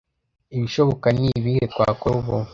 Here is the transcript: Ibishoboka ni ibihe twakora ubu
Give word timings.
Ibishoboka 0.55 1.07
ni 1.17 1.25
ibihe 1.39 1.61
twakora 1.73 2.13
ubu 2.19 2.35